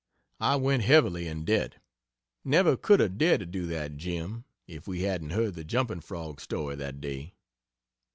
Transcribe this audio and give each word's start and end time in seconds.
I 0.39 0.55
went 0.55 0.81
heavily 0.81 1.27
in 1.27 1.45
debt 1.45 1.75
never 2.43 2.75
could 2.75 2.99
have 2.99 3.19
dared 3.19 3.41
to 3.41 3.45
do 3.45 3.67
that, 3.67 3.97
Jim, 3.97 4.45
if 4.65 4.87
we 4.87 5.03
hadn't 5.03 5.29
heard 5.29 5.53
the 5.53 5.63
jumping 5.63 5.99
Frog 6.01 6.41
story 6.41 6.75
that 6.77 6.99
day. 6.99 7.35